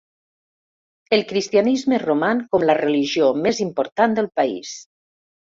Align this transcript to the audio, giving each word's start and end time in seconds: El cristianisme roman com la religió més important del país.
El 1.17 1.21
cristianisme 1.31 1.99
roman 2.05 2.41
com 2.55 2.67
la 2.71 2.77
religió 2.81 3.29
més 3.45 3.63
important 3.69 4.21
del 4.21 4.35
país. 4.41 4.77